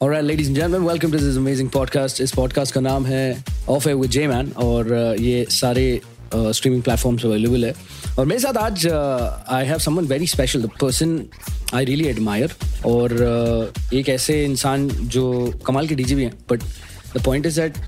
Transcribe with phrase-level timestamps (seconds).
[0.00, 2.20] All right, ladies and gentlemen, welcome to this amazing podcast.
[2.20, 6.00] इस podcast का नाम है Off Air with J-Man और uh, ये सारे
[6.34, 7.72] स्ट्रीमिंग प्लेटफॉर्म्स अवेलेबल है।
[8.18, 11.18] और मेरे साथ आज I have someone very special the person
[11.74, 12.54] I really admire
[12.86, 15.24] और uh, एक ऐसे इंसान जो
[15.66, 16.62] कमाल के डीजे भी हैं but
[17.16, 17.78] the point is that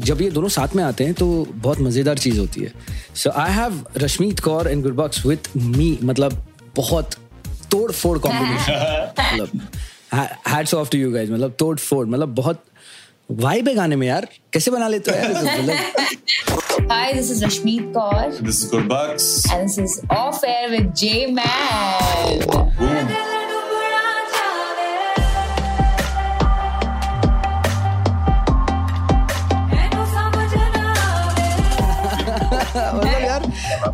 [0.00, 2.72] जब ये दोनों साथ में आते हैं तो बहुत मज़ेदार चीज़ होती है।
[3.14, 6.42] So I have Rashmeet Kaur and Gurbax with me मतलब
[6.76, 7.14] बहुत
[7.70, 9.68] तोड़ फोड़ कॉम्बिनेशन मतलब
[10.14, 12.64] hats off to you guys मतलब तोड़ फोड़ मतलब बहुत
[13.30, 15.32] वाइब है गाने में यार। कैसे बना लेते हो यार
[16.90, 21.26] hi this is Rashmeet Kaur this is Gurbax and this is off air with J
[21.32, 23.16] man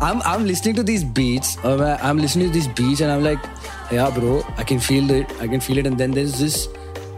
[0.05, 1.51] I'm I'm listening to these beats.
[1.65, 3.45] I'm listening to these beats, and I'm like,
[3.91, 5.31] yeah bro I can feel it.
[5.41, 5.87] I can feel it.
[5.87, 6.67] And then there's this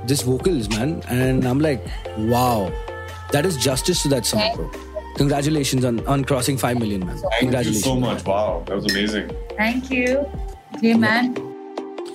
[0.05, 1.03] this vocals man.
[1.07, 1.85] And I'm like
[2.17, 2.71] wow.
[3.31, 4.71] That is justice to that song bro.
[5.15, 7.17] Congratulations on on crossing 5 million man.
[7.17, 8.23] Thank congratulations you so much.
[8.23, 9.31] Wow, that was amazing.
[9.57, 10.29] Thank you,
[10.79, 11.56] J Man.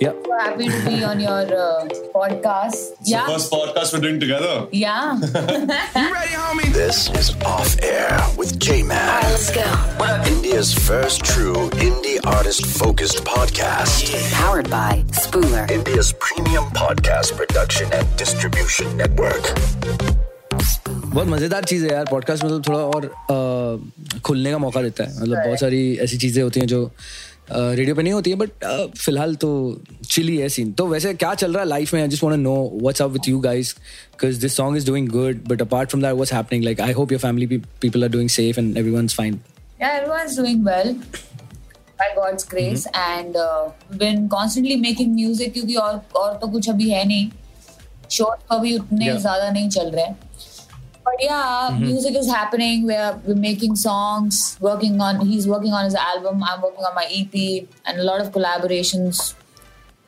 [0.03, 2.79] Yeah So happy to be on your uh, podcast.
[3.01, 4.55] It's Yeah, First podcast we're doing together.
[4.73, 5.19] yeah.
[5.21, 6.71] you ready, homie?
[6.79, 8.99] This is Off Air with J Man.
[9.09, 9.67] All right, Let's go.
[10.03, 10.27] What up?
[10.33, 11.55] India's first true
[11.89, 14.13] indie artist focused podcast.
[14.41, 15.65] Powered by Spooler.
[15.79, 19.55] India's premium podcast production and distribution network.
[21.15, 25.21] बहुत मज़ेदार चीज़ है यार podcast मतलब थोड़ा और अ, खुलने का मौका देता है
[25.21, 26.81] मतलब बहुत सारी ऐसी चीज़ें होती हैं जो
[27.51, 28.51] रेडियो पे नहीं होती है बट
[28.99, 32.03] फ़िलहाल तो चिली है सीन तो वैसे क्या चल रहा है लाइफ में?
[32.03, 35.45] I just want know what's up with you guys because this song is doing good
[35.49, 38.61] but apart from that what's happening like I hope your family people are doing safe
[38.61, 39.41] and everyone's fine
[39.83, 40.91] Yeah, everyone's doing well.
[41.99, 43.69] By God's grace, and uh,
[44.03, 47.31] been constantly making music क्योंकि और और तो कुछ अभी है नहीं.
[48.11, 49.19] Schott अभी उतने Yeah.
[49.19, 50.05] ज़्यादा नहीं चल रहे.
[50.05, 50.17] हैं
[51.13, 51.85] But yeah, mm-hmm.
[51.85, 52.85] music is happening.
[52.87, 55.19] We're we're making songs, working on.
[55.31, 56.45] He's working on his album.
[56.51, 57.35] I'm working on my EP,
[57.87, 59.21] and a lot of collaborations,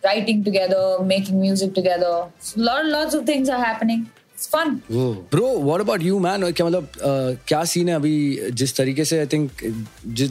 [0.04, 2.12] writing together, making music together.
[2.40, 4.06] So lot lots of things are happening.
[4.36, 4.72] It's fun.
[5.34, 8.14] Bro what about you man क्या मतलब अ, क्या scene है अभी
[8.62, 9.62] जिस तरीके से I think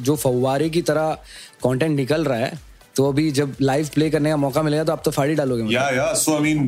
[0.10, 1.14] जो फव्वारे की तरह
[1.64, 2.60] कंटेंट निकल रहा है
[2.96, 5.80] तो अभी जब लाइव प्ले करने का मौका मिलेगा तो आप तो फाड़ी डालोगे मतलब।
[5.80, 6.14] Yeah, yeah.
[6.24, 6.68] So I mean,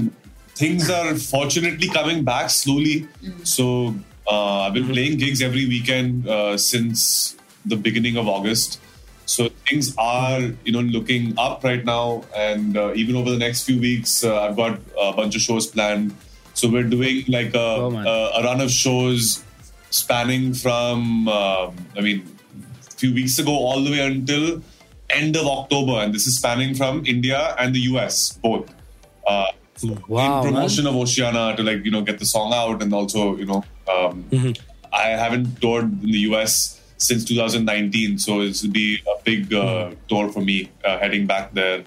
[0.56, 3.08] things are fortunately coming back slowly.
[3.44, 3.96] So
[4.28, 7.36] uh, I've been playing gigs every weekend uh, since
[7.66, 8.80] the beginning of August.
[9.28, 13.64] So things are, you know, looking up right now, and uh, even over the next
[13.64, 16.16] few weeks, uh, I've got a bunch of shows planned.
[16.54, 19.44] So we're doing like a, Oh, a, a run of shows
[19.90, 22.38] spanning from, um, I mean,
[22.88, 24.62] a few weeks ago all the way until
[25.10, 28.70] end of October, and this is spanning from India and the US both.
[29.84, 30.54] Wow, in man.
[30.54, 33.64] promotion of Oceana to like you know get the song out and also you know
[33.94, 34.52] um, Mm-hmm.
[34.94, 39.58] I haven't toured in the US since 2019, so this will be a big uh,
[39.62, 39.94] Mm-hmm.
[40.08, 41.84] tour for me uh, heading back there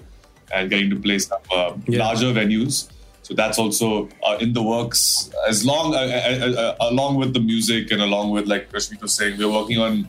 [0.53, 1.99] and getting to play some uh, Yeah.
[2.05, 2.89] larger venues.
[3.23, 5.29] So that's also uh, in the works.
[5.47, 9.37] As long uh, uh, along with the music and along with like Rashmeet was saying,
[9.37, 10.07] we're working on.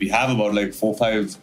[0.00, 1.36] We have about like four five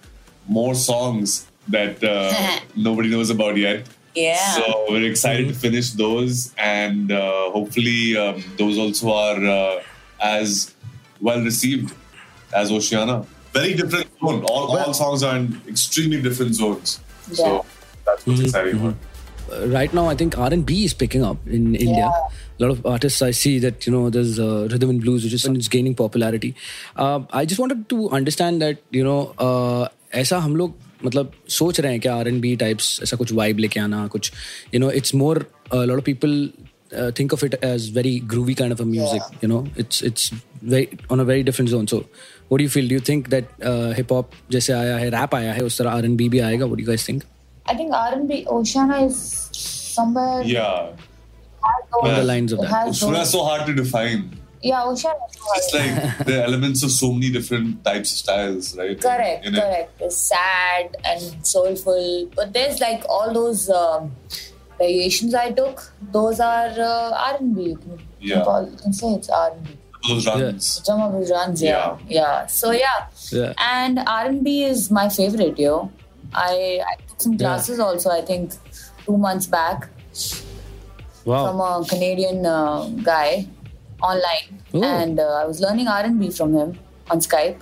[0.47, 3.87] more songs that uh, nobody knows about yet.
[4.14, 4.54] Yeah.
[4.56, 9.82] So we're excited to finish those, and uh, hopefully um, those also are uh,
[10.20, 10.74] as
[11.20, 11.94] well received
[12.52, 13.24] as Oceana.
[13.52, 14.44] Very different zone.
[14.44, 17.00] All, all songs are in extremely different zones.
[17.30, 17.34] Yeah.
[17.34, 17.66] So
[18.06, 18.80] that's what's exciting.
[18.80, 18.96] about it.
[19.50, 22.06] Uh, right now I think R&B is picking up in India.
[22.06, 25.32] A lot of artists I see that you know there's uh, rhythm and blues which
[25.32, 26.54] is and it's gaining popularity.
[26.96, 30.74] Uh, I just wanted to understand that you know uh, ऐसा हम लोग
[31.05, 34.31] मतलब सोच रहे हैं क्या are N B types ऐसा कुछ वाइब लेके आना कुछ
[34.73, 36.49] you know it's more lot of people
[37.19, 40.31] think of it as very groovy kind of a music you know it's it's
[41.11, 41.97] on a very different zone so
[42.51, 43.49] what you feel you think that
[43.97, 46.65] hip hop जैसे आया है rap आया है उस तरह are N B भी आएगा?
[46.65, 47.23] What you think
[47.65, 49.17] I think R&B Oceana is
[49.95, 50.87] somewhere yeah.
[51.93, 52.87] On the lines of that.
[52.87, 54.42] It's so hard to define.
[54.63, 55.19] Yeah, Oceana.
[55.29, 58.99] is It's like the elements of so many different types of styles, right?
[58.99, 59.59] correct, in it.
[59.61, 60.01] correct.
[60.01, 64.11] It's sad and soulful, but there's like all those um,
[64.77, 65.91] variations I took.
[66.11, 67.61] Those are uh, R&B.
[67.71, 68.35] You can, Yeah.
[68.35, 69.77] can, call, you can say it's R&B.
[70.07, 70.67] Those runs.
[70.85, 71.97] Some of his runs, yeah.
[72.07, 73.53] yeah, So yeah, Yeah.
[73.57, 75.91] and R&B is my favorite, yo.
[76.33, 78.09] I, I took some classes also.
[78.09, 78.53] I think
[79.05, 79.89] two months back.
[81.25, 83.47] wow from a Canadian uh, guy
[84.11, 84.83] online, Ooh.
[84.83, 86.77] and uh, I was learning R and B from him
[87.09, 87.59] on Skype,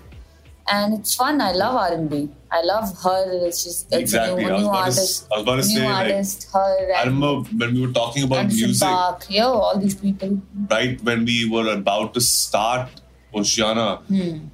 [0.71, 1.39] and it's fun.
[1.41, 2.29] I love R and B.
[2.51, 3.45] I love her.
[3.51, 4.43] She's it's Exactly.
[4.43, 5.27] a I new, new about to artist.
[5.31, 6.93] I was about to new say, like, artist, her.
[6.95, 9.25] I remember when we were talking about Anderson music, Park.
[9.29, 10.41] Yo, all these people.
[10.69, 12.89] right when we were about to start
[13.33, 14.49] Oceana, Hmm.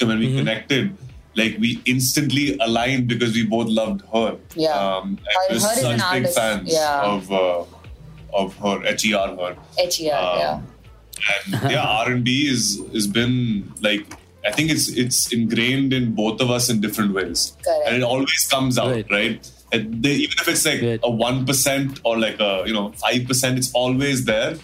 [0.00, 0.94] we, when we connected,
[1.36, 4.36] like we instantly aligned because we both loved her.
[4.54, 4.72] Yeah.
[4.78, 6.38] Um, and Her- we're her is such an big artist.
[6.38, 7.00] fans Yeah.
[7.14, 7.64] of uh,
[8.32, 9.56] of her, H-E-R, her.
[9.78, 10.60] HER, Um, yeah.
[11.52, 14.06] And yeah, R and B is has been like
[14.46, 17.86] I think it's it's ingrained in both of us in different ways, Correct.
[17.86, 19.10] and it always comes out Right.
[19.10, 19.50] right.
[19.72, 21.00] And they, even if it's like Right.
[21.02, 24.54] a one percent or like a you know five percent, it's always there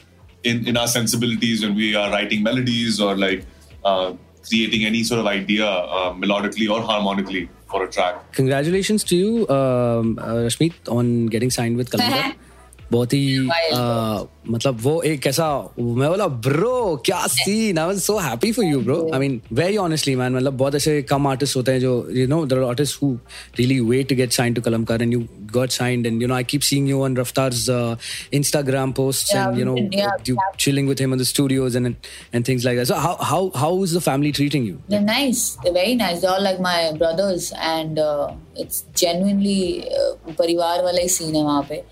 [0.44, 3.44] in in our sensibilities when we are writing melodies or like
[3.84, 4.14] uh,
[4.48, 8.32] creating any sort of idea uh, melodically or harmonically for a track.
[8.32, 12.34] Congratulations to you, um, uh, Rashmeet, on getting signed with Kalamkar.
[12.92, 15.46] बहुत ही uh, मतलब वो एक ऐसा
[15.78, 19.76] मैं बोला bro क्या scene I was so happy for you bro I mean very
[19.76, 23.12] honestly man मतलब बहुत ऐसे कम आर्टिस्ट होते हैं जो you know there artist who
[23.58, 25.20] really wait to get sign to Kalamkaar and you
[25.52, 27.96] got signed and you know I keep seeing you on Raftaar's uh,
[28.32, 30.56] Instagram posts Yeah, and you know yeah, you yeah.
[30.64, 31.90] chilling with him in the studios and
[32.32, 35.56] and things like that so how how how is the family treating you They're nice.
[35.62, 36.20] They're very nice.
[36.20, 38.32] They're all like my brothers, and uh,
[38.64, 41.82] it's genuinely uh, परिवार वाला ही scene है वहाँ पे.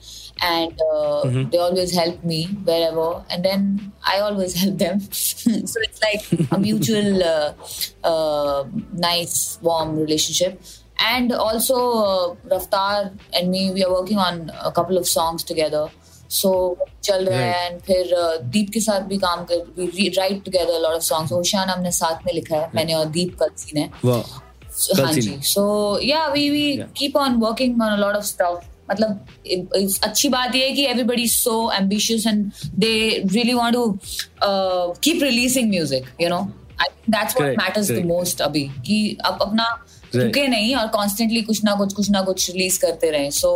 [0.43, 1.49] and uh, mm-hmm.
[1.51, 5.01] they always help me wherever and then i always help them.
[5.01, 7.53] So it's like a mutual uh,
[8.03, 10.61] uh, nice warm relationship.
[10.99, 15.91] And also uh, raftaar and me we are working on a couple of songs together.
[16.29, 20.45] So, चल रहा है and फिर uh, we के साथ भी काम कर we write
[20.45, 22.71] together lot of songs ओशान हमने साथ में लिखा है.
[22.75, 25.13] मैंने और दीप कलसी ने हाँ.
[25.13, 25.39] जी.
[25.43, 25.67] So
[26.03, 28.74] yeah we we keep on working on a lot of stuff.
[28.92, 32.96] मतलब इ- इस- अच्छी बात ये है कि everybody is so ambitious and they
[33.36, 33.84] really want to
[34.48, 36.42] uh, keep releasing music you know
[36.82, 38.10] I think that's what Correct, matters the correct.
[38.12, 39.68] most अभी कि आप अपना
[40.16, 43.52] रुके नहीं और constantly कुछ ना कुछ कुछ ना कुछ release करते रहें so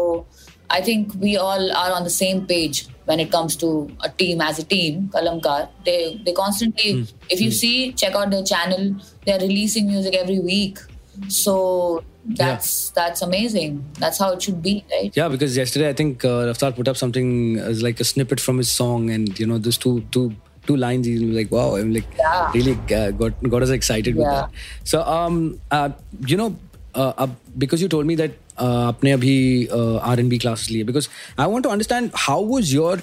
[0.70, 2.78] I think we all are on the same page
[3.10, 3.70] when it comes to
[4.08, 5.98] a team as a team Kalamkar they
[6.28, 6.92] they constantly
[7.36, 8.86] if you see check out their channel
[9.26, 10.80] they're releasing music every week
[11.29, 13.03] so that's yeah.
[13.03, 13.85] that's amazing.
[13.99, 15.13] That's how it should be, right?
[15.15, 18.59] Yeah, because yesterday I think uh, Raftaar put up something as like a snippet from
[18.59, 20.35] his song, and you know, those two two
[20.67, 22.53] two lines, he was like, "Wow!" I'm like, yeah.
[22.53, 24.21] really uh, got got us excited yeah.
[24.21, 24.51] with that.
[24.85, 25.91] So, um, uh,
[26.27, 26.57] you know,
[26.95, 27.27] uh,
[27.57, 31.09] because you told me that uh, apne आपने uh, R and B classes लिए, because
[31.39, 32.99] I want to understand how was your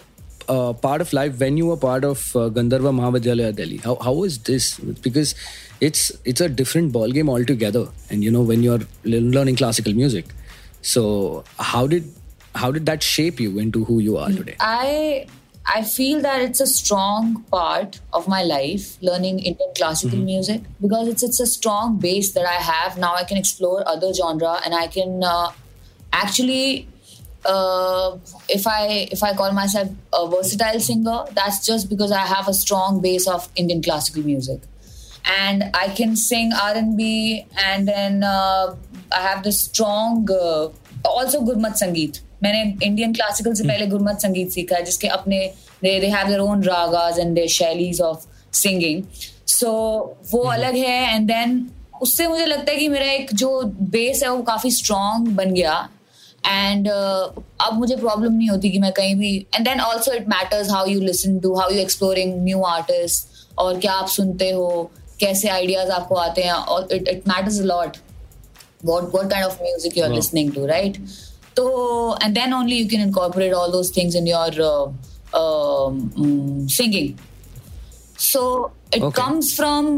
[0.47, 3.77] uh, part of life when you were part of uh, Gandharva Mahavidyalaya Delhi.
[3.77, 4.79] How how was this?
[5.07, 5.35] Because
[5.81, 10.25] it's it's a different ball game altogether, and you know when you're learning classical music.
[10.81, 12.12] So how did
[12.56, 14.56] how did that shape you into who you are today?
[14.60, 15.27] I
[15.66, 21.07] I feel that it's a strong part of my life learning Indian classical music because
[21.07, 22.98] it's it's a strong base that I have.
[22.98, 25.51] Now I can explore other genre and I can uh,
[26.13, 26.88] actually
[27.45, 28.18] uh,
[28.50, 32.54] if I if I call myself a versatile singer, that's just because I have a
[32.54, 34.62] strong base of Indian classical music,
[35.25, 38.75] and I can sing R and B, and then uh,
[39.12, 40.69] I have this strong uh,
[41.04, 42.19] also Gurmat Sangeet.
[42.44, 45.38] मैंने Indian classical से पहले गुरमत संगीत सीखा है जिसके अपने
[45.83, 49.04] they they have their own ragas and their shailis of singing
[49.48, 49.72] so
[50.31, 51.69] वो अलग है एंड देन
[52.01, 53.62] उससे मुझे लगता है कि मेरा एक जो
[53.95, 55.78] बेस है वो काफ़ी स्ट्रांग बन गया।
[56.48, 60.28] एंड uh, अब मुझे प्रॉब्लम नहीं होती कि मैं कहीं भी and then also it
[60.30, 64.92] matters how you listen to how you exploring new artist और क्या आप सुनते हो।
[65.20, 67.96] कैसे आइडियाज आपको आते हैं और it it matters lot
[68.89, 70.17] what what kind of music you're Wow.
[70.19, 70.94] listening to right
[71.58, 71.65] so
[72.27, 74.86] and then only you can incorporate all those things in your uh,
[75.41, 77.10] um, mm, singing
[78.17, 78.44] so
[78.93, 79.22] it Okay.
[79.22, 79.91] comes from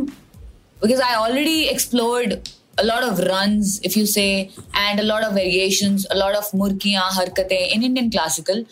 [0.83, 2.35] because i already explored
[2.79, 4.29] a lot of runs if you say
[4.75, 8.65] and a lot of variations a lot of murkiyan harkate in indian classical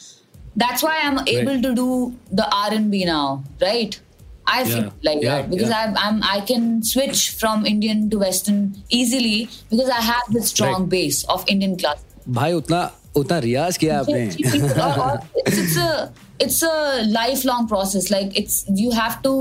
[0.64, 1.62] that's why i'm able Right.
[1.69, 1.88] to do
[2.42, 3.25] the r&b now
[3.69, 4.00] right
[4.52, 4.90] i feel Yeah.
[5.09, 5.80] like Yeah, that because yeah.
[5.83, 8.62] I'm, I'm i can switch from indian to western
[9.00, 10.88] easily because i have this strong Right.
[10.97, 12.00] base of indian class
[12.38, 12.80] भाई उतना
[13.16, 14.25] उतना रियाज किया आपने
[14.87, 16.12] or, or it's, it's a
[16.45, 16.75] it's a
[17.14, 19.33] lifelong process like it's you have to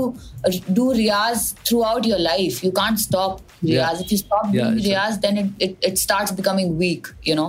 [0.78, 4.04] do riyaz throughout your life you can't stop riyaz Yeah.
[4.06, 7.12] if you stop Yeah, doing it's a- riyaz then it, it, it starts becoming weak
[7.30, 7.48] you know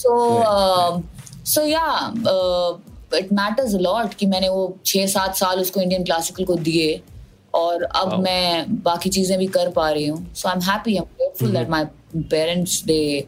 [0.00, 1.08] so Right, um,
[1.54, 2.70] so yeah uh,
[3.17, 7.01] it matters lot कि मैंने वो छः सात साल उसको Indian classical को दिए
[7.55, 8.19] और अब wow.
[8.23, 11.51] मैं बाकी चीज़ें भी कर पा रही हूँ so I am happy I am grateful
[11.53, 11.85] that my
[12.15, 13.25] parents they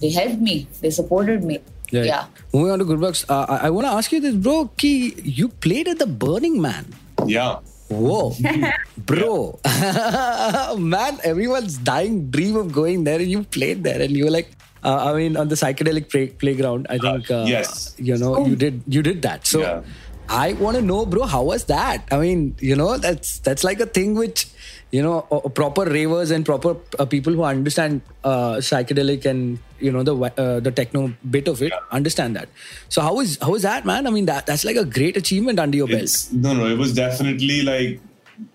[0.00, 1.58] they help me they supported me
[1.90, 2.26] Yeah.
[2.52, 4.70] Moving on to Gurbax, uh, I, want to ask you this, bro.
[4.76, 6.94] Ki, you played at the Burning Man.
[7.26, 7.60] Yeah.
[7.88, 8.34] Whoa,
[8.98, 9.58] bro,
[10.76, 11.18] man!
[11.24, 14.50] Everyone's dying dream of going there, and you played there, and you were like,
[14.84, 16.86] uh, I mean, on the psychedelic play- playground.
[16.90, 17.94] I think, uh, yes.
[17.98, 19.46] you know, you did you did that.
[19.46, 19.82] So, Yeah.
[20.30, 22.04] I want to know, bro, how was that?
[22.12, 24.46] I mean, you know, that's that's like a thing which,
[24.90, 29.90] you know, uh, proper ravers and proper uh, people who understand uh, psychedelic and you
[29.90, 32.50] know the uh, the techno bit of it understand that.
[32.90, 34.06] So how is how is that, man?
[34.06, 36.28] I mean, that that's like a great achievement under your belt.
[36.32, 37.98] No, no, it was definitely like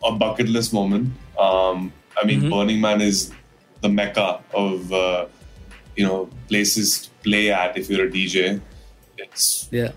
[0.03, 1.10] a bucket list moment.
[1.39, 3.32] Um, I mean, Burning Man is
[3.82, 5.25] the mecca of uh,
[5.96, 8.62] you know places to play at if you're a DJ.
[9.18, 9.92] It's Yeah.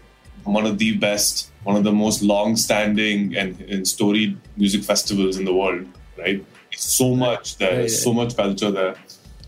[0.44, 5.44] one of the best, one of the most long-standing and, and storied music festivals in
[5.44, 5.86] the world.
[6.18, 6.44] Right?
[6.72, 7.74] It's so much there.
[7.74, 8.94] Yeah, yeah, so much culture there.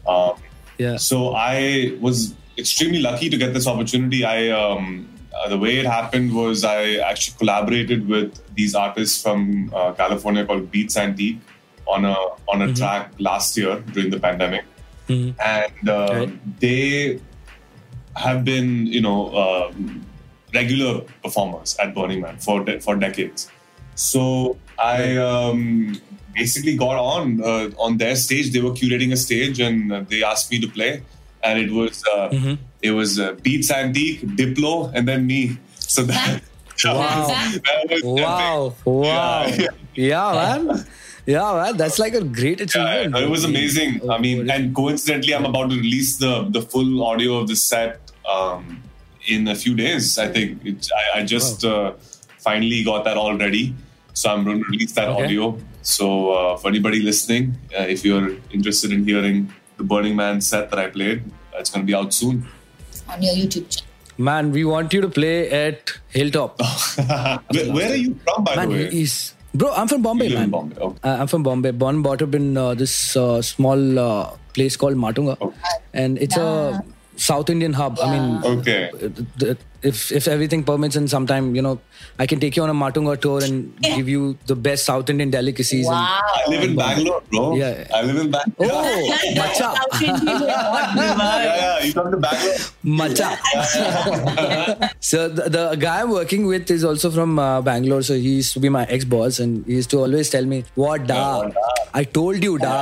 [0.07, 0.35] Um,
[0.79, 0.97] Yeah.
[0.97, 4.25] so I was extremely lucky to get this opportunity.
[4.25, 9.73] I um, uh, the way it happened was I actually collaborated with these artists from
[9.75, 11.39] uh, California called Beats Antique
[11.87, 12.17] on a
[12.53, 14.65] on a track last year during the pandemic,
[15.09, 16.61] and uh, Right.
[16.61, 17.21] they
[18.17, 20.05] have been you know um
[20.55, 23.51] regular performers at Burning Man for de- for decades.
[23.95, 26.01] So I um,
[26.35, 28.53] basically got on uh, on their stage.
[28.53, 31.03] They were curating a stage, and uh, they asked me to play.
[31.43, 32.29] And it was uh,
[32.83, 35.59] it was uh, Beats Antique, Diplo, and then me.
[35.79, 36.43] So that,
[36.85, 37.29] Wow.
[37.67, 38.67] that was Wow!
[38.67, 38.87] epic.
[38.87, 39.47] Wow!
[39.47, 40.33] Yeah, Yeah,
[40.65, 40.85] man.
[41.33, 41.77] Yeah, man.
[41.77, 43.17] That's like a great Yeah, achievement.
[43.25, 44.01] it was amazing.
[44.03, 47.57] Oh, I mean, and coincidentally, I'm about to release the the full audio of the
[47.63, 48.01] set
[48.37, 48.63] um,
[49.35, 50.17] in a few days.
[50.27, 51.93] I think it's, I, I just uh,
[52.49, 53.65] finally got that all ready,
[54.15, 55.25] so I'm going to release that Okay.
[55.27, 55.51] audio.
[55.83, 56.07] So
[56.39, 60.79] uh, for anybody listening, uh, if you're interested in hearing the Burning Man set that
[60.79, 61.23] I played,
[61.61, 62.47] it's going to be out soon.
[63.13, 63.87] on your YouTube channel.
[64.27, 66.61] man, we want you to play at Hilltop.
[67.53, 68.91] where, where are you from, by man, the way?
[68.91, 69.35] he is.
[69.55, 70.51] Bro, I'm from Bombay, You live man.
[70.51, 70.99] Bombay, okay.
[71.09, 71.71] Uh, I'm from Bombay.
[71.73, 75.41] Born and brought up in uh, this uh, small uh, place called Matunga.
[75.41, 75.57] Okay.
[75.95, 76.85] And it's a
[77.17, 77.99] South Indian hub.
[78.01, 78.91] I mean, Okay.
[79.83, 81.73] Th- if if everything permits and sometime you know
[82.19, 85.31] i can take you on a matunga tour and give you the best south indian
[85.39, 86.21] delicacies and- Wow.
[86.39, 87.43] I live in Bangalore, bro.
[87.61, 87.87] Yeah.
[87.99, 88.71] I live in Bangalore.
[88.73, 89.09] oh
[89.39, 90.41] macha South Indian,
[90.75, 90.97] what?
[90.99, 91.85] Yeah, yeah.
[91.87, 92.59] You come to Bangalore.
[93.01, 93.31] macha
[95.01, 98.53] so the, the guy i'm working with is also from uh, bangalore so he used
[98.53, 101.55] to be my ex-boss and he used to always tell me what da what
[101.95, 102.75] i told you da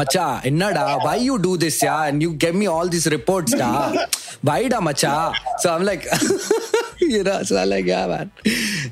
[0.00, 3.52] macha enna da why you do this yeah and you give me all these reports
[3.62, 3.72] da
[4.50, 5.14] why da macha
[5.64, 6.06] so i'm like
[7.00, 8.30] you know so i'm like yeah man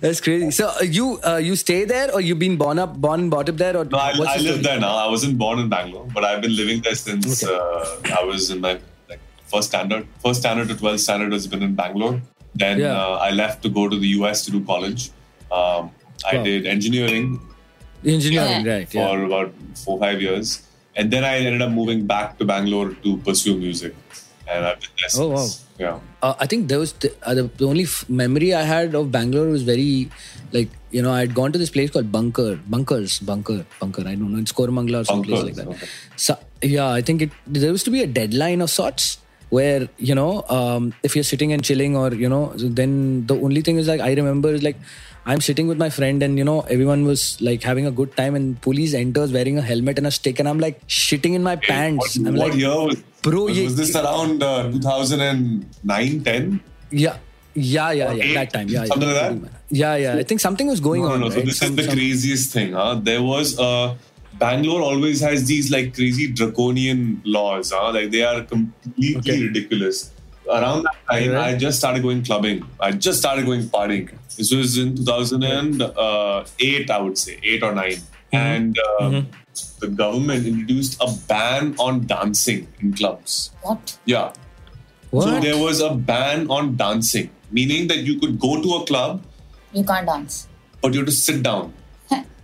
[0.00, 3.20] that's crazy so uh, you uh, you stay there or you've been born up born
[3.24, 4.94] and brought up there or No, I, what's I the live there now.
[5.04, 8.60] I wasn't born in Bangalore, but I've been living there since uh, I was in
[8.66, 8.72] my
[9.10, 9.20] like
[9.52, 10.06] first standard.
[10.24, 12.20] First standard to 12th standard has been in Bangalore.
[12.62, 12.94] Then Yeah.
[13.00, 15.02] uh, I left to go to the US to do college.
[15.58, 15.90] Um,
[16.30, 16.44] I Wow.
[16.50, 17.26] did engineering
[18.04, 18.72] engineering Yeah.
[18.74, 19.26] right for yeah.
[19.30, 19.52] about
[19.84, 20.62] four five years,
[20.96, 23.94] and then I ended up moving back to Bangalore to pursue music.
[24.48, 25.20] And I've been there since.
[25.20, 25.46] Oh, wow.
[25.78, 26.00] Yeah.
[26.22, 29.12] uh, I think there was the, uh, the, the only f- memory I had of
[29.12, 30.08] Bangalore was very
[30.52, 34.14] like you know I had gone to this place called Bunker Bunkers Bunker Bunker I
[34.14, 35.66] don't know it's Koramangala or some place like that.
[35.68, 35.86] okay.
[36.16, 39.18] So yeah, I think it there used to be a deadline of sorts
[39.50, 43.60] where you know um, if you're sitting and chilling or you know then the only
[43.60, 44.76] thing is like I remember is like
[45.26, 48.34] I'm sitting with my friend and you know everyone was like having a good time
[48.34, 51.56] and police enters wearing a helmet and a stick and I'm like shitting in my
[51.56, 52.16] pants.
[52.16, 56.60] What, I'm what like year was, Bro, was, was this around uh, 2009, 10?
[56.90, 57.16] yeah.
[57.58, 58.22] Yeah, yeah, yeah.
[58.24, 58.34] Eight?
[58.34, 59.28] That time, yeah, Something yeah.
[59.28, 59.50] like that?
[59.70, 60.16] Yeah, yeah.
[60.16, 61.20] I think something was going No, on.
[61.20, 61.34] no, no.
[61.34, 62.72] So this Some- is the some- craziest thing.
[62.74, 62.96] Huh?
[63.02, 63.94] There was uh,
[64.38, 67.72] Bangalore always has these like crazy draconian laws.
[67.74, 67.92] Huh?
[67.94, 69.42] Like they are completely Okay.
[69.46, 70.10] ridiculous.
[70.48, 71.54] Around that time, Right.
[71.54, 72.62] I just started going clubbing.
[72.78, 74.10] I just started going partying.
[74.36, 77.90] This was in 2008, I would say, eight or 9
[78.32, 78.36] Mm-hmm.
[78.36, 79.28] and um,
[79.80, 83.50] the government introduced a ban on dancing in clubs.
[83.62, 83.98] What?
[84.04, 84.32] Yeah.
[85.12, 89.22] So there was a ban on dancing, meaning that you could go to a club
[89.72, 90.48] You can't dance.
[90.82, 91.72] but you have to sit down.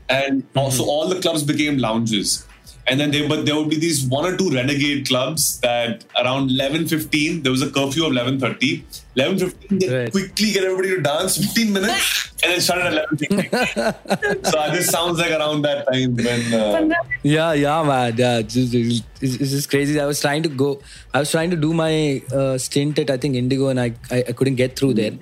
[0.09, 0.91] and also mm-hmm.
[0.91, 2.47] all the clubs became lounges.
[2.89, 6.51] And then they, but there would be these one or two renegade clubs that around
[6.51, 8.83] 11.15, there was a curfew of 11.30.
[9.17, 10.11] 11.15, they Right.
[10.11, 14.47] quickly get everybody to dance 15 minutes and then shut it at 11.15.
[14.51, 16.53] so this sounds like around that time when...
[16.53, 16.89] Uh,
[17.23, 18.17] Yeah, yeah, man.
[18.17, 20.01] Yeah, it's, just- it's, it's just crazy.
[20.01, 20.81] I was trying to go.
[21.15, 24.25] I was trying to do my uh, stint at I think Indigo, and I, I
[24.31, 25.13] I couldn't get through there.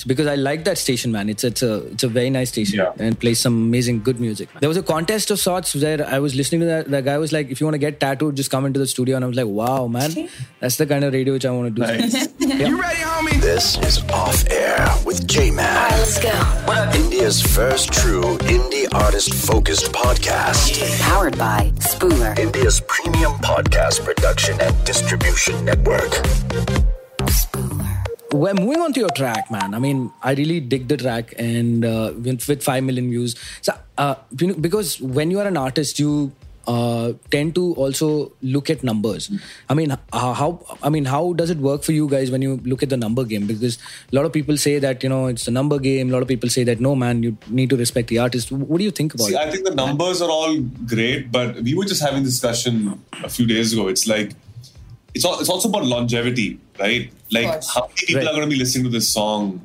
[0.00, 1.28] So because I like that station, man.
[1.28, 2.92] It's it's a it's a very nice station Yeah.
[3.06, 4.48] and plays some amazing good music.
[4.54, 4.60] Man.
[4.60, 6.90] There was a contest of sorts where I was listening to that.
[6.90, 9.16] The guy was like, "If you want to get tattooed, just come into the studio."
[9.16, 10.16] And I was like, "Wow, man,
[10.58, 12.28] that's the kind of radio which I want to do." nice.
[12.50, 12.68] Yeah.
[12.68, 13.40] You ready, homie?
[13.42, 15.90] This is Off Air with J Man.
[15.90, 16.32] Let's go.
[16.94, 18.22] India India's first true
[18.56, 20.80] indie artist focused podcast.
[21.02, 22.38] Powered by Spooler.
[22.38, 26.10] India's premium podcast production and distribution network.
[28.32, 29.74] We're moving on to your track, man.
[29.74, 33.34] I mean, I really dig the track, and uh, with, with five million views.
[33.60, 36.32] So, uh, you know, because when you are an artist, you
[36.66, 39.30] uh, tend to also look at numbers.
[39.68, 42.60] I mean, how, how I mean, how does it work for you guys when you
[42.64, 43.46] look at the number game?
[43.46, 43.78] Because
[44.12, 46.10] a lot of people say that you know it's a number game.
[46.10, 48.52] A lot of people say that no, man, you need to respect the artist.
[48.52, 49.38] What do you think about See, it?
[49.38, 50.60] I think the numbers are all
[50.94, 53.88] great, but we were just having this discussion a few days ago.
[53.88, 54.32] It's like
[55.14, 57.12] it's all, it's also about longevity, right?
[57.30, 58.28] Like how many people Right.
[58.28, 59.60] are going to be listening to this song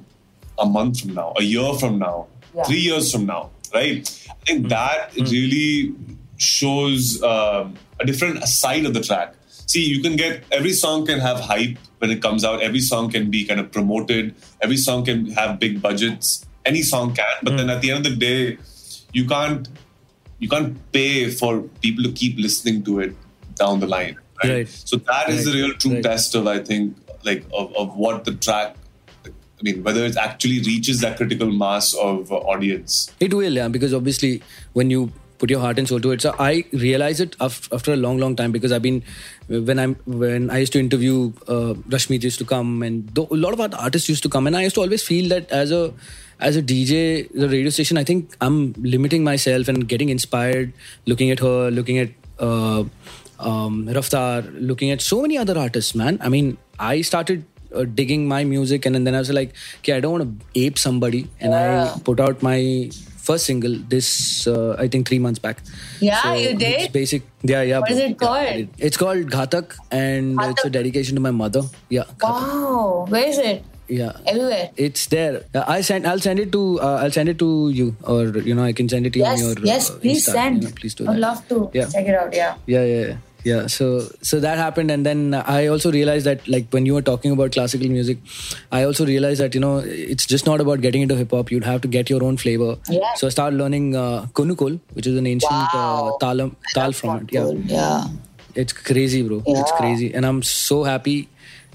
[0.58, 2.64] a month from now, a year from now, Yeah.
[2.64, 4.00] three years from now, right?
[4.30, 4.68] I think mm-hmm.
[4.70, 5.32] that mm-hmm.
[5.32, 5.94] really
[6.38, 9.36] shows um, a different side of the track.
[9.68, 12.62] See, you can get every song can have hype when it comes out.
[12.62, 14.36] Every song can be kind of promoted.
[14.62, 16.46] Every song can have big budgets.
[16.66, 17.76] Any song can, but then mm.
[17.76, 18.58] at the end of the day,
[19.14, 19.68] you can't
[20.40, 23.16] you can't pay for people to keep listening to it
[23.56, 24.18] down the line.
[24.44, 24.52] Right.
[24.52, 24.68] Right.
[24.68, 28.36] So that is the real true test of I think like of, of what the
[28.36, 28.76] track.
[29.26, 33.10] I mean, whether it actually reaches that critical mass of uh, audience.
[33.22, 36.36] It will, yeah, because obviously when you put your heart and soul to it, so
[36.38, 39.02] I realize it after a long, long time because I've been
[39.48, 43.36] when I'm when I used to interview uh, Rashmi used to come and though a
[43.36, 45.72] lot of art- artists used to come and I used to always feel that as
[45.72, 45.94] a
[46.40, 50.74] as a DJ, the radio station, I think I'm limiting myself and getting inspired,
[51.06, 52.10] looking at her, looking at.
[52.38, 52.84] Uh,
[53.40, 56.18] um, Raftaar, looking at so many other artists, man.
[56.22, 59.94] I mean, I started uh, digging my music, and, and then I was like, okay,
[59.94, 61.54] I don't want to ape somebody, and.
[61.54, 62.90] I put out my
[63.26, 65.58] first single this uh, I think three months back.
[66.00, 66.82] Yeah, you did?
[66.82, 67.24] It's basic.
[67.42, 67.80] Yeah, yeah.
[67.80, 68.68] What is it called?
[68.78, 71.64] It's called Ghatak, and it's a dedication to my mother.
[71.90, 72.04] Yeah.
[72.18, 72.54] Ghatak.
[72.54, 73.64] Wow, where is it?
[73.88, 74.14] Yeah.
[74.26, 74.70] Everywhere.
[74.78, 75.44] It's there.
[75.54, 76.06] Uh, I send.
[76.08, 76.80] I'll send it to.
[76.80, 79.26] Uh, I'll send it to you, or you know, I can send it to you
[79.26, 79.66] Yes, on your.
[79.66, 80.64] yes, uh, please send.
[80.64, 81.86] you know, please do I'd love to Yeah.
[81.90, 82.34] check it out.
[82.34, 82.56] Yeah.
[82.66, 83.18] yeah yeah yeah.
[83.50, 83.88] Yeah so
[84.30, 85.20] so that happened and then
[85.56, 88.18] i also realized that like when you were talking about classical music
[88.78, 91.68] i also realized that you know it's just not about getting into hip hop you'd
[91.72, 92.72] have to get your own flavor.
[92.90, 93.14] Yeah.
[93.22, 95.92] so i started learning uh, konnakol which is an ancient Wow.
[96.16, 97.52] uh, talam tal from it yeah.
[97.76, 98.08] Yeah.
[98.64, 99.38] it's crazy bro.
[99.46, 100.14] It's crazy.
[100.16, 101.16] And i'm so happy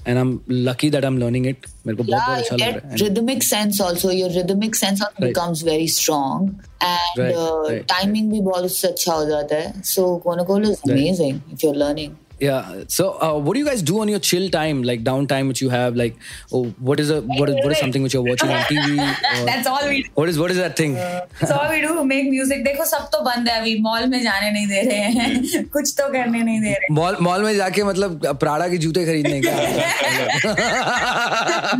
[0.05, 0.29] and i'm
[0.67, 1.55] lucky that i'm learning it
[1.87, 4.09] मेरे को बहुत अच्छा लग रहा है And- rhythmic sense also.
[4.11, 5.27] Your rhythmic sense also Right.
[5.27, 6.47] becomes very strong,
[6.87, 9.81] and Right, uh, right, timing भी बहुत उससे अच्छा हो जाता है.
[9.81, 10.91] So Konakol is Right.
[10.91, 12.11] amazing if you're learning.
[12.40, 12.64] Yeah.
[12.88, 15.70] So, uh, what do you guys do on your chill time, like downtime, which you
[15.70, 15.94] have?
[15.96, 16.16] Like,
[16.52, 18.98] oh, what is a what is what is something which you're watching on TV?
[18.98, 20.10] Or That's all we do.
[20.16, 20.96] what is what is that thing?
[20.96, 21.94] That's all we do.
[22.10, 22.60] Make music.
[22.66, 26.08] देखो सब तो बंद है अभी mall में जाने नहीं दे रहे हैं कुछ तो
[26.12, 29.54] करने नहीं दे रहे मॉल मॉल में जाके मतलब प्राड़ा के जूते खरीदने का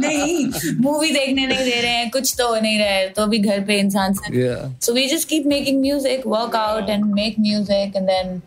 [0.07, 0.47] नहीं
[0.87, 3.61] मूवी देखने नहीं दे रहे हैं कुछ तो हो नहीं रहा है तो भी घर
[3.69, 4.65] पे इंसान से Yeah.
[4.89, 8.43] So we just keep making music, work out and make music, and then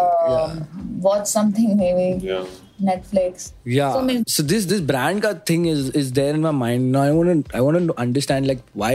[0.00, 0.58] um,
[1.06, 2.44] watch something maybe Yeah.
[2.86, 3.52] Netflix.
[3.64, 3.92] Yeah.
[3.96, 6.90] So many- So this this brand ka thing is is there in my mind.
[6.96, 8.92] Now I want to I want to understand like why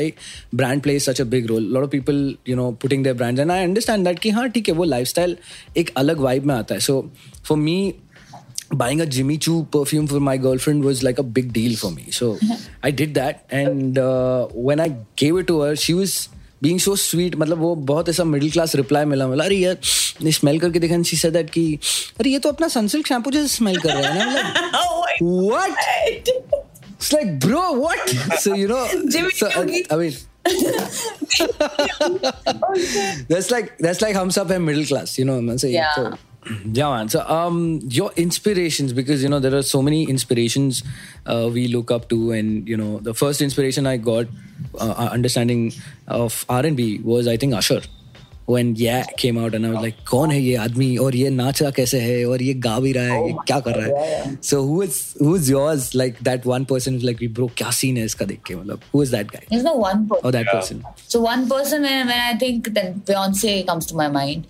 [0.61, 1.69] brand plays such a big role.
[1.69, 2.19] A lot of people
[2.51, 5.35] you know putting their brands and I understand that कि हाँ ठीक है वो lifestyle
[5.83, 6.81] एक अलग vibe में आता है.
[6.89, 6.97] So
[7.51, 7.77] for me
[8.79, 12.11] buying a Jimmy Choo perfume for my girlfriend was like a big deal for me.
[12.11, 12.31] So
[12.83, 14.89] I did that and uh, when I
[15.23, 16.17] gave it to her she was
[16.64, 19.76] being so sweet मतलब वो बहुत ऐसा middle class reply मिला मिला अरे यार
[20.24, 21.64] ने smell करके देखा शी सेड दैट कि
[22.20, 25.16] अरे ये तो अपना सनसिल्क शैम्पू जैसे स्मेल कर रहा है ना मतलब Oh my
[25.48, 26.28] what God.
[27.00, 28.12] it's like bro what
[28.44, 28.82] so you know
[29.14, 30.14] Jimmy so, Choo की- I mean
[33.28, 35.94] that's like that's like hum sab hai middle class you know what I'm saying Yeah.
[35.96, 36.04] so,
[36.79, 37.57] yeah man so um
[37.97, 40.81] your inspirations because you know there are so many inspirations
[41.25, 44.27] uh, we look up to and you know the first inspiration i got
[44.79, 45.67] uh, understanding
[46.07, 47.81] of r&b was i think usher
[48.53, 51.69] when yeah came out and i was like कौन है ये आदमी और ये नाचा
[51.79, 54.77] कैसे है और ये गा भी रहा है ये क्या कर रहा है so who
[54.85, 58.25] is who is yours like that one person who's like bro क्या scene है इसका
[58.31, 60.29] देख के मतलब who is that guy There's no one person.
[60.29, 60.55] or that Yeah.
[60.59, 60.81] person
[61.15, 64.47] So one person when, when I think that Beyonce comes to my mind,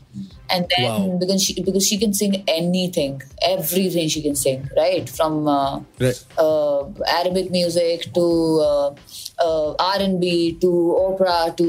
[0.54, 1.16] and then Wow.
[1.20, 5.08] because she because she can sing anything, everything she can sing, right?
[5.18, 6.18] From uh, Right.
[6.38, 6.80] uh,
[7.20, 8.24] Arabic music to
[8.70, 8.88] uh,
[9.46, 10.32] uh, R and B
[10.66, 10.70] to
[11.06, 11.66] opera to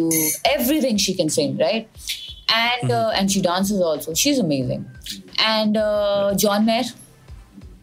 [0.56, 1.88] everything she can sing, right?
[2.64, 4.14] And uh, and she dances also.
[4.14, 4.86] She's amazing.
[5.54, 6.84] And uh, John Mayer,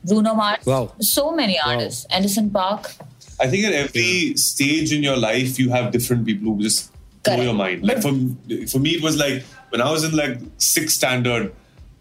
[0.05, 0.93] Bruno Mars, Wow.
[1.01, 2.07] so many artists.
[2.11, 2.93] Anderson .Paak.
[3.41, 6.93] I think at every stage in your life, you have different people who just
[7.25, 7.83] blow your mind.
[7.91, 8.13] Like for
[8.73, 11.53] for me, it was like when I was in like sixth standard,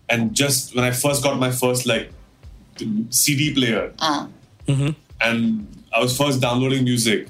[0.10, 2.12] and just when I first got my first like
[3.10, 4.28] CD player, Uh,
[5.22, 7.28] and I was first downloading music.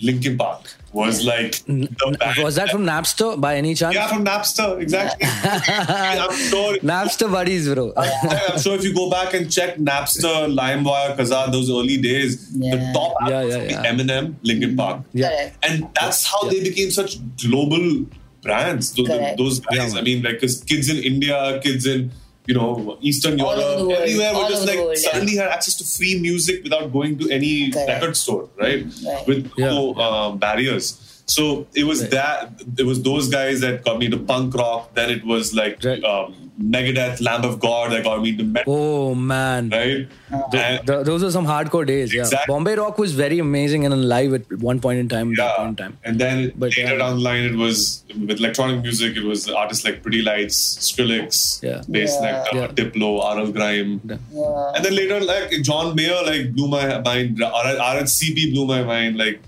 [0.00, 1.86] Linkin Park was like the
[2.18, 3.94] band Was that from Napster by any chance?
[3.94, 5.28] Yeah, from Napster, exactly.
[5.44, 6.76] I'm sure.
[6.92, 7.92] Napster buddies, bro.
[7.96, 12.90] I'm sure if you go back and check Napster, LimeWire, Kazaa, those early days, the
[12.92, 13.92] top Yeah, albums yeah, would yeah.
[13.92, 15.02] Eminem, Linkin Park.
[15.12, 15.50] yeah.
[15.62, 18.04] And that's how they became such global
[18.42, 18.92] brands.
[18.94, 19.38] Those, Correct.
[19.38, 20.00] those guys, Yeah.
[20.00, 22.10] I mean, like, because kids in India, kids in
[22.46, 23.92] you know Eastern All Europe, world.
[23.92, 25.10] everywhere were just like world, yeah.
[25.12, 27.88] suddenly had access to free music without going to any Correct.
[27.88, 28.84] record store, right?
[29.06, 29.26] Right.
[29.28, 29.70] With Yeah.
[29.70, 30.98] no uh, barriers.
[31.34, 32.10] So it was Right.
[32.12, 32.62] that.
[32.78, 34.94] It was those guys that got me to punk rock.
[34.94, 36.02] Then it was like Right.
[36.12, 36.34] um,
[36.72, 39.70] Megadeth, Lamb of God that got me to metal, Oh man.
[39.70, 40.06] right?
[40.30, 42.12] And- Th- those are some hardcore days.
[42.14, 42.52] Yeah, Exactly.
[42.52, 45.30] Bombay Rock was very amazing and alive at one point in time.
[45.34, 45.56] That yeah.
[45.56, 45.96] point in time.
[46.04, 46.98] And then But, later yeah.
[47.02, 49.16] down the line, it was with electronic music.
[49.22, 50.58] It was artists like Pretty Lights,
[50.90, 51.80] Skrillex, Yeah.
[51.96, 52.26] Bass Yeah.
[52.26, 52.66] Nectar, Yeah.
[52.80, 54.00] Diplo, RL Grime.
[54.08, 54.74] Yeah.
[54.76, 57.42] And then later, like John Mayer, like blew my mind.
[57.42, 59.16] R- RHCP blew my mind.
[59.24, 59.40] Like,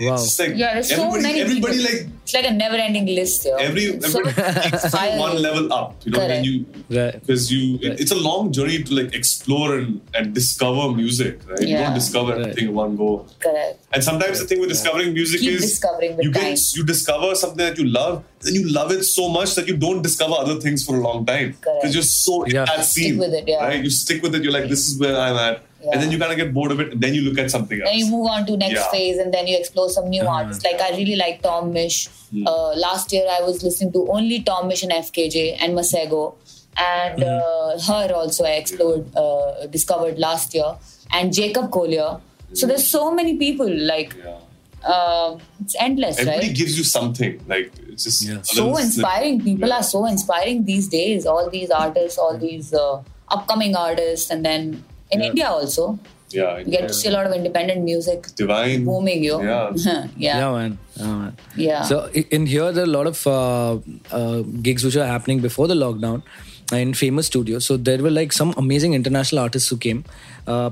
[0.00, 0.14] Wow.
[0.14, 1.92] it's like Yeah, there's so many everybody people.
[1.92, 3.44] like It's like a never-ending list.
[3.44, 3.56] Yo.
[3.56, 4.32] every everybody
[4.70, 5.96] takes you one level up.
[6.04, 6.46] You know, when Correct.
[6.46, 6.54] you
[6.98, 7.20] Right.
[7.20, 11.40] because you it- it's a long journey to like explore and, and discover music.
[11.48, 12.40] Right, you don't discover Right.
[12.40, 13.26] everything in one go.
[13.40, 13.76] Correct.
[13.92, 16.54] And sometimes the thing with discovering music Keep is discovering with you time.
[16.54, 19.76] get you discover something that you love, then you love it so much that you
[19.76, 21.82] don't discover other things for a long time Correct.
[21.82, 22.64] because you're so in Yeah.
[22.64, 23.18] that scene.
[23.18, 23.64] with it, yeah.
[23.66, 24.42] Right, you stick with it.
[24.44, 25.90] You're like, this is where I'm at, Yeah.
[25.92, 27.80] and then you kind of get bored of it, and then you look at something
[27.80, 27.88] else.
[27.90, 28.90] Then you move on to next Yeah.
[28.90, 30.38] phase, and then you explore some new Uh-huh.
[30.40, 30.64] artists.
[30.64, 32.08] Like I really like Tom Misch.
[32.30, 32.46] Hmm.
[32.46, 36.34] Uh, last year I was listening to only Tom Misch and FKJ and Masego,
[36.76, 37.88] and Mm-hmm.
[37.88, 40.70] uh, her also I explored, uh, discovered last year,
[41.12, 42.10] and Jacob Collier.
[42.52, 43.68] So there's so many people.
[43.94, 44.36] Like Yeah.
[44.94, 46.56] uh, it's endless, Everybody right?
[46.56, 47.40] gives you something.
[47.54, 48.42] Like it's just Yeah.
[48.42, 48.84] so little slip.
[48.86, 49.40] inspiring.
[49.48, 49.78] People Yeah.
[49.78, 51.26] are so inspiring these days.
[51.26, 55.26] All these artists, all these uh, upcoming artists, and then in Yeah.
[55.28, 55.98] India also,
[56.32, 58.84] Yeah, you get to see a lot of independent music divine.
[58.88, 59.22] booming.
[59.28, 59.70] Yo, Yeah.
[59.84, 60.78] yeah, Yeah, man.
[60.96, 61.32] Yeah, man.
[61.56, 61.82] Yeah.
[61.82, 61.96] So
[62.38, 63.78] in here, there are a lot of uh,
[64.18, 66.22] uh, gigs which are happening before the lockdown
[66.72, 67.64] in famous studios.
[67.64, 70.04] So there were like some amazing international artists who came.
[70.46, 70.70] Uh,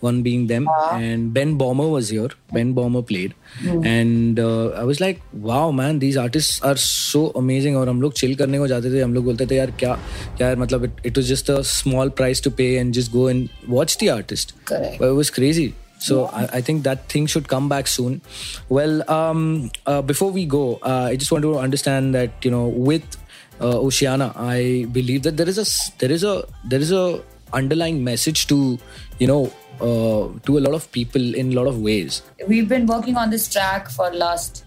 [0.00, 0.96] one being them, uh-huh.
[0.96, 2.28] and Ben Böhmer was here.
[2.52, 3.84] Ben Böhmer played, mm.
[3.84, 7.74] and uh, I was like, wow, man, these artists are so amazing.
[7.76, 9.94] और हम लोग chill करने को जाते थे हम लोग बोलते थे यार क्या
[10.38, 13.48] क्या यार it, it was just a small price to pay and just go and
[13.66, 14.52] watch the artist.
[14.64, 14.98] Correct.
[14.98, 15.74] But it was crazy.
[15.98, 16.48] So yeah.
[16.52, 18.20] I, I, think that thing should come back soon.
[18.68, 22.66] Well, um, uh, before we go, uh, I just want to understand that you know
[22.66, 23.16] with
[23.60, 25.66] uh, Oceana, I believe that there is a
[25.98, 28.78] there is a there is a underlying message to
[29.18, 32.22] you know uh, to a lot of people in a lot of ways.
[32.48, 34.64] we've been working on this track for last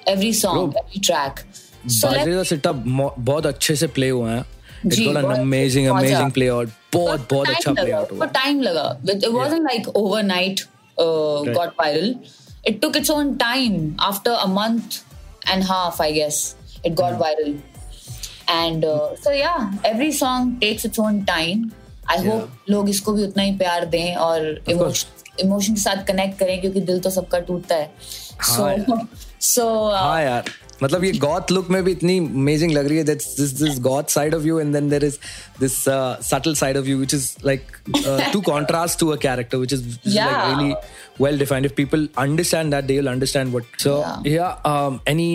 [0.07, 1.39] every song every track
[1.85, 4.39] बाजरे का सिट्टा बहुत अच्छे से play हुआ है।
[4.85, 9.63] An amazing amazing play out बहुत बहुत अच्छा प्ले आउट हुआ। टाइम लगा। It wasn't
[9.63, 10.61] like overnight
[10.97, 12.15] got viral
[12.67, 15.01] it took its own time after a month
[15.49, 17.55] and half I guess it got viral
[18.49, 18.85] and
[19.23, 19.53] so yeah
[19.85, 21.69] every song takes its own time
[22.11, 26.59] I hope लोग इसको भी उतना ही प्यार दें और emotion के साथ connect करें
[26.61, 27.91] क्योंकि दिल तो सबका टूटता है।
[28.39, 28.99] हाँ, सो
[29.41, 30.49] सो हाँ यार
[30.83, 34.03] मतलब ये गॉथ लुक में भी इतनी अमेजिंग लग रही है that's this this goth
[34.09, 35.17] side of you and then there is
[35.59, 35.73] this
[36.27, 37.65] subtle side of you which is like
[38.01, 40.75] uh, to contrast to a character which is, which like really
[41.25, 44.29] well defined if people understand that they'll understand what so Yeah.
[44.35, 45.27] yeah um, any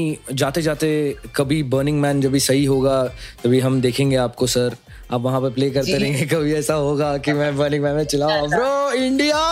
[0.42, 0.90] जाते जाते
[1.36, 2.96] कभी burning man जब भी सही होगा
[3.44, 4.76] तभी हम देखेंगे आपको सर
[5.12, 8.48] आप वहाँ पे प्ले करते रहेंगे कभी ऐसा होगा कि मैं बर्निंग मैन में चिल्लाऊं
[8.50, 9.42] bro India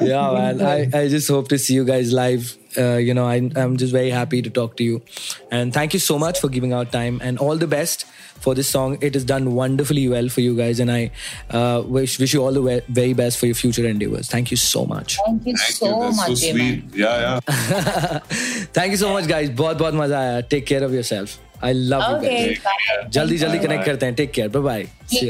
[0.00, 0.60] yeah, man.
[0.62, 2.56] I, I just hope to see you guys live.
[2.76, 5.02] Uh, you know, I, I'm just very happy to talk to you.
[5.50, 8.04] And thank you so much for giving out time and all the best
[8.40, 8.98] for this song.
[9.00, 10.80] It has done wonderfully well for you guys.
[10.80, 11.10] And I
[11.50, 14.28] uh, wish, wish you all the we- very best for your future endeavors.
[14.28, 15.16] Thank you so much.
[15.24, 16.00] Thank you Thank so you.
[16.02, 16.84] That's much, so Jay, sweet.
[16.84, 16.90] man.
[16.94, 18.18] Yeah, yeah.
[18.72, 19.50] Thank you so much, guys.
[19.50, 20.48] बहुत बहुत मजा आया.
[20.48, 21.38] Take care of yourself.
[21.62, 22.58] I love you Okay, guys.
[22.64, 23.08] bye.
[23.08, 23.86] जल्दी जल्दी Bye, connect bye.
[23.86, 24.16] करते हैं.
[24.16, 24.48] Take care.
[24.48, 24.86] Bye bye.
[25.06, 25.26] See